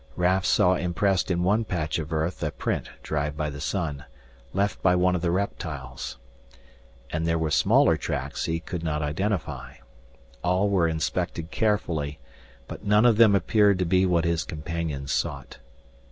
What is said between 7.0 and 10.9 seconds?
And there were smaller tracks he could not identify. All were